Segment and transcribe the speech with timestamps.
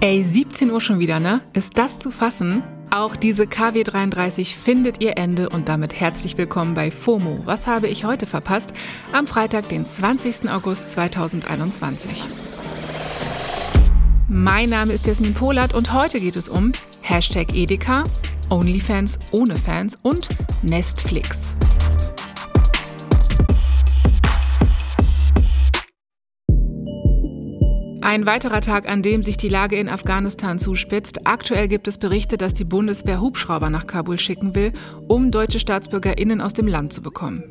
[0.00, 1.40] Ey, 17 Uhr schon wieder, ne?
[1.52, 2.62] Ist das zu fassen?
[2.90, 7.40] Auch diese KW33 findet ihr Ende und damit herzlich willkommen bei FOMO.
[7.44, 8.72] Was habe ich heute verpasst?
[9.12, 10.48] Am Freitag, den 20.
[10.48, 12.24] August 2021.
[14.28, 16.72] Mein Name ist Jasmin Polat und heute geht es um
[17.02, 18.04] Hashtag Edeka,
[18.48, 20.28] Onlyfans ohne Fans und
[20.62, 21.56] Nestflix.
[28.06, 31.26] Ein weiterer Tag, an dem sich die Lage in Afghanistan zuspitzt.
[31.26, 34.72] Aktuell gibt es Berichte, dass die Bundeswehr Hubschrauber nach Kabul schicken will,
[35.08, 37.42] um deutsche StaatsbürgerInnen aus dem Land zu bekommen.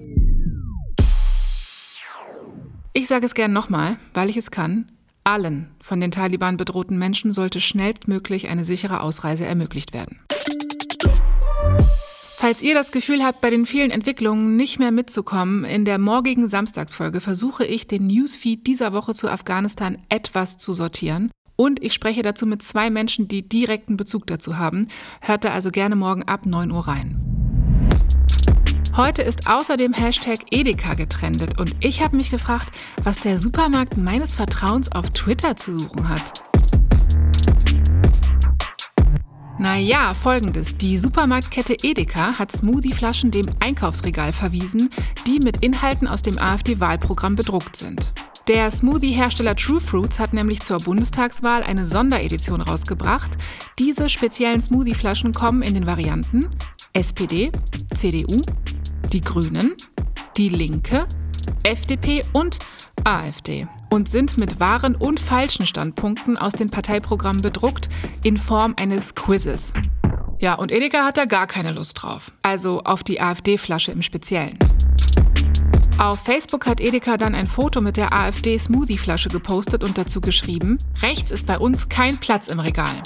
[2.93, 4.89] Ich sage es gern nochmal, weil ich es kann.
[5.25, 10.21] Allen von den Taliban bedrohten Menschen sollte schnellstmöglich eine sichere Ausreise ermöglicht werden.
[12.45, 16.45] Falls ihr das Gefühl habt, bei den vielen Entwicklungen nicht mehr mitzukommen, in der morgigen
[16.45, 21.31] Samstagsfolge versuche ich, den Newsfeed dieser Woche zu Afghanistan etwas zu sortieren.
[21.55, 24.89] Und ich spreche dazu mit zwei Menschen, die direkten Bezug dazu haben.
[25.21, 27.19] Hört da also gerne morgen ab 9 Uhr rein.
[28.95, 32.69] Heute ist außerdem Hashtag Edeka getrendet und ich habe mich gefragt,
[33.01, 36.43] was der Supermarkt meines Vertrauens auf Twitter zu suchen hat.
[39.65, 40.77] Naja, folgendes.
[40.77, 44.91] Die Supermarktkette Edeka hat Smoothieflaschen dem Einkaufsregal verwiesen,
[45.25, 48.13] die mit Inhalten aus dem AfD-Wahlprogramm bedruckt sind.
[48.47, 53.31] Der Smoothie-Hersteller True Fruits hat nämlich zur Bundestagswahl eine Sonderedition rausgebracht.
[53.79, 56.51] Diese speziellen Smoothie-Flaschen kommen in den Varianten
[56.93, 57.51] SPD,
[57.95, 58.39] CDU,
[59.11, 59.73] die Grünen,
[60.37, 61.07] die Linke,
[61.63, 62.59] FDP und
[63.03, 67.89] AfD und sind mit wahren und falschen Standpunkten aus den Parteiprogrammen bedruckt
[68.23, 69.73] in Form eines Quizzes.
[70.39, 72.31] Ja, und Edeka hat da gar keine Lust drauf.
[72.41, 74.59] Also auf die AfD-Flasche im Speziellen.
[75.97, 81.31] Auf Facebook hat Edeka dann ein Foto mit der AfD-Smoothie-Flasche gepostet und dazu geschrieben, rechts
[81.31, 83.01] ist bei uns kein Platz im Regal.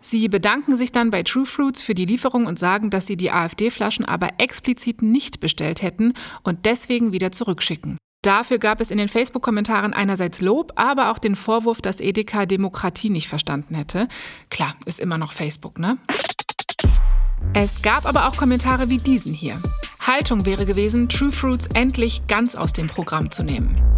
[0.00, 3.30] Sie bedanken sich dann bei True Fruits für die Lieferung und sagen, dass sie die
[3.30, 7.98] AfD-Flaschen aber explizit nicht bestellt hätten und deswegen wieder zurückschicken.
[8.22, 13.08] Dafür gab es in den Facebook-Kommentaren einerseits Lob, aber auch den Vorwurf, dass Edeka Demokratie
[13.08, 14.08] nicht verstanden hätte.
[14.50, 15.96] Klar, ist immer noch Facebook, ne?
[17.54, 19.60] Es gab aber auch Kommentare wie diesen hier.
[20.06, 23.89] Haltung wäre gewesen, True Fruits endlich ganz aus dem Programm zu nehmen.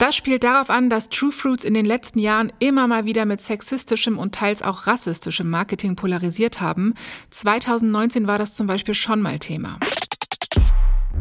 [0.00, 3.42] Das spielt darauf an, dass True Fruits in den letzten Jahren immer mal wieder mit
[3.42, 6.94] sexistischem und teils auch rassistischem Marketing polarisiert haben.
[7.28, 9.78] 2019 war das zum Beispiel schon mal Thema.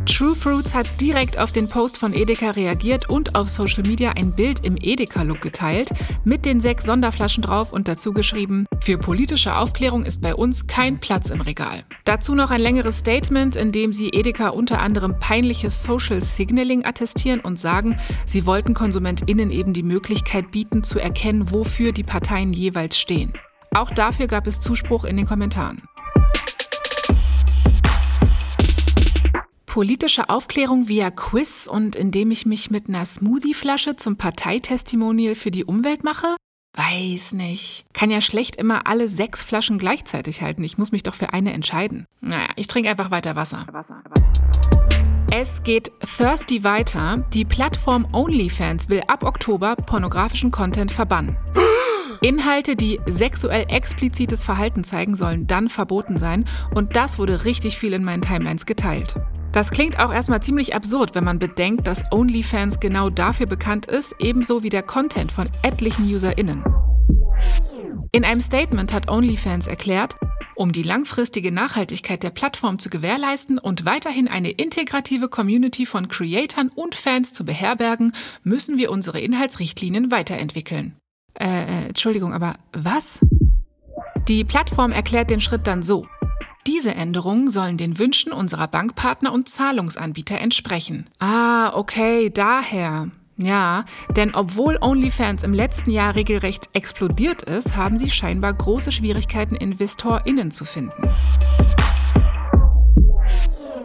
[0.06, 4.34] True Fruits hat direkt auf den Post von Edeka reagiert und auf Social Media ein
[4.34, 5.90] Bild im Edeka-Look geteilt,
[6.24, 11.00] mit den sechs Sonderflaschen drauf und dazu geschrieben, für politische Aufklärung ist bei uns kein
[11.00, 11.84] Platz im Regal.
[12.06, 17.40] Dazu noch ein längeres Statement, in dem sie Edeka unter anderem peinliches Social Signaling attestieren
[17.40, 22.98] und sagen, sie wollten KonsumentInnen eben die Möglichkeit bieten, zu erkennen, wofür die Parteien jeweils
[22.98, 23.34] stehen.
[23.76, 25.84] Auch dafür gab es Zuspruch in den Kommentaren.
[29.80, 35.64] Politische Aufklärung via Quiz und indem ich mich mit einer Smoothie-Flasche zum Parteitestimonial für die
[35.64, 36.36] Umwelt mache?
[36.76, 37.86] Weiß nicht.
[37.94, 40.66] Kann ja schlecht immer alle sechs Flaschen gleichzeitig halten.
[40.66, 42.04] Ich muss mich doch für eine entscheiden.
[42.20, 43.66] Naja, ich trinke einfach weiter Wasser.
[45.32, 47.26] Es geht thirsty weiter.
[47.34, 51.38] Die Plattform OnlyFans will ab Oktober pornografischen Content verbannen.
[52.22, 56.44] Inhalte, die sexuell explizites Verhalten zeigen, sollen dann verboten sein.
[56.76, 59.16] Und das wurde richtig viel in meinen Timelines geteilt.
[59.52, 64.16] Das klingt auch erstmal ziemlich absurd, wenn man bedenkt, dass OnlyFans genau dafür bekannt ist,
[64.20, 66.64] ebenso wie der Content von etlichen UserInnen.
[68.12, 70.16] In einem Statement hat OnlyFans erklärt,
[70.56, 76.70] um die langfristige Nachhaltigkeit der Plattform zu gewährleisten und weiterhin eine integrative Community von Creatoren
[76.76, 80.96] und Fans zu beherbergen, müssen wir unsere Inhaltsrichtlinien weiterentwickeln.
[81.34, 83.20] Äh, äh Entschuldigung, aber was?
[84.28, 86.06] Die Plattform erklärt den Schritt dann so.
[86.70, 91.06] Diese Änderungen sollen den Wünschen unserer Bankpartner und Zahlungsanbieter entsprechen.
[91.18, 93.10] Ah, okay, daher.
[93.38, 93.86] Ja,
[94.16, 100.52] denn obwohl OnlyFans im letzten Jahr regelrecht explodiert ist, haben sie scheinbar große Schwierigkeiten, InvestorInnen
[100.52, 101.10] zu finden.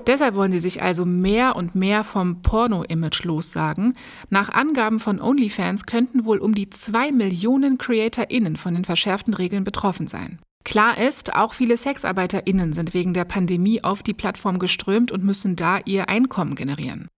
[0.06, 3.96] Deshalb wollen sie sich also mehr und mehr vom Porno-Image lossagen.
[4.28, 9.64] Nach Angaben von OnlyFans könnten wohl um die zwei Millionen CreatorInnen von den verschärften Regeln
[9.64, 10.38] betroffen sein.
[10.64, 15.56] Klar ist, auch viele SexarbeiterInnen sind wegen der Pandemie auf die Plattform geströmt und müssen
[15.56, 17.08] da ihr Einkommen generieren.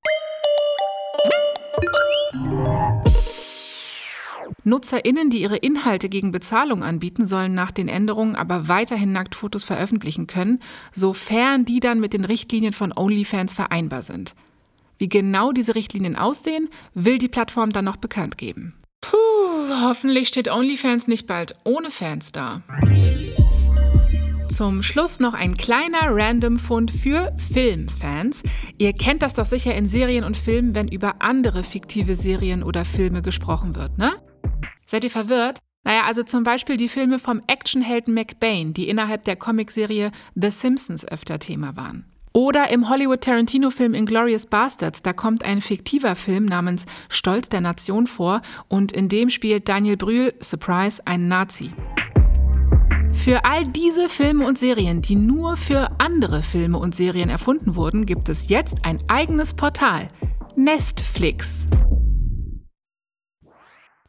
[4.64, 10.26] NutzerInnen, die ihre Inhalte gegen Bezahlung anbieten, sollen nach den Änderungen aber weiterhin Nacktfotos veröffentlichen
[10.26, 10.60] können,
[10.92, 14.34] sofern die dann mit den Richtlinien von OnlyFans vereinbar sind.
[14.98, 18.74] Wie genau diese Richtlinien aussehen, will die Plattform dann noch bekannt geben
[19.82, 22.62] Hoffentlich steht OnlyFans nicht bald ohne Fans da.
[24.50, 28.42] Zum Schluss noch ein kleiner Random-Fund für Filmfans.
[28.78, 32.84] Ihr kennt das doch sicher in Serien und Filmen, wenn über andere fiktive Serien oder
[32.86, 34.14] Filme gesprochen wird, ne?
[34.86, 35.58] Seid ihr verwirrt?
[35.84, 41.06] Naja, also zum Beispiel die Filme vom Actionhelden McBain, die innerhalb der Comicserie The Simpsons
[41.06, 42.06] öfter Thema waren.
[42.36, 48.42] Oder im Hollywood-Tarantino-Film Inglourious Bastards, da kommt ein fiktiver Film namens Stolz der Nation vor
[48.68, 51.72] und in dem spielt Daniel Brühl, Surprise, einen Nazi.
[53.14, 58.04] Für all diese Filme und Serien, die nur für andere Filme und Serien erfunden wurden,
[58.04, 60.08] gibt es jetzt ein eigenes Portal,
[60.56, 61.66] Nestflix.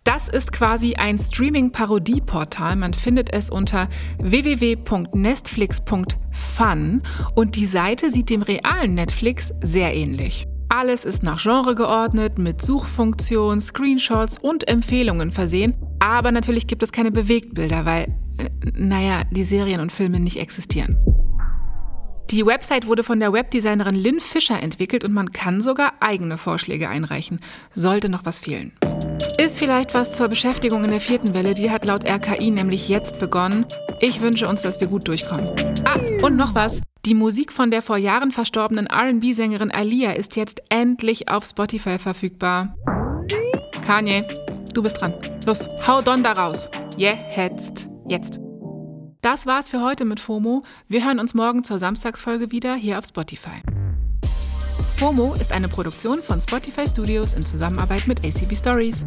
[0.08, 2.78] Das ist quasi ein Streaming-Parodie-Portal.
[2.78, 3.90] Man findet es unter
[4.20, 7.04] www.nestflix.fun
[7.36, 10.48] und die Seite sieht dem realen Netflix sehr ähnlich.
[10.70, 15.74] Alles ist nach Genre geordnet, mit Suchfunktion, Screenshots und Empfehlungen versehen.
[16.00, 18.16] Aber natürlich gibt es keine Bewegtbilder, weil
[18.76, 20.98] naja, die Serien und Filme nicht existieren.
[22.32, 26.90] Die Website wurde von der Webdesignerin Lynn Fischer entwickelt und man kann sogar eigene Vorschläge
[26.90, 27.42] einreichen.
[27.74, 28.72] Sollte noch was fehlen.
[29.38, 33.20] Ist vielleicht was zur Beschäftigung in der vierten Welle, die hat laut RKI nämlich jetzt
[33.20, 33.68] begonnen.
[34.00, 35.50] Ich wünsche uns, dass wir gut durchkommen.
[35.86, 36.82] Ah, und noch was.
[37.06, 42.76] Die Musik von der vor Jahren verstorbenen RB-Sängerin Alia ist jetzt endlich auf Spotify verfügbar.
[43.86, 44.26] Kanye,
[44.74, 45.14] du bist dran.
[45.46, 46.70] Los, hau Don da raus.
[46.98, 47.88] Jetzt.
[48.08, 48.40] Jetzt.
[49.22, 50.64] Das war's für heute mit FOMO.
[50.88, 53.62] Wir hören uns morgen zur Samstagsfolge wieder hier auf Spotify.
[54.98, 59.06] FOMO ist eine Produktion von Spotify Studios in Zusammenarbeit mit ACB Stories.